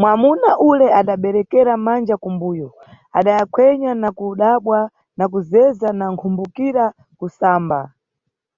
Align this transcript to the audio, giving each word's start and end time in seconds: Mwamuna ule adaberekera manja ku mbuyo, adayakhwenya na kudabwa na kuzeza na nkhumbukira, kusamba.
Mwamuna 0.00 0.48
ule 0.70 0.86
adaberekera 1.00 1.72
manja 1.84 2.14
ku 2.22 2.28
mbuyo, 2.34 2.68
adayakhwenya 3.18 3.90
na 4.02 4.08
kudabwa 4.18 4.78
na 5.18 5.24
kuzeza 5.32 5.88
na 5.98 6.06
nkhumbukira, 6.12 6.84
kusamba. 7.18 7.80